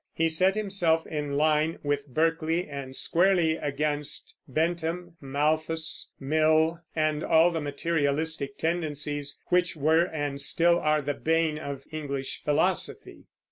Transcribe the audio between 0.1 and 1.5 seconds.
He set himself in